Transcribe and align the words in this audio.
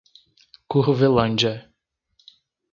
Curvelândia 0.67 1.69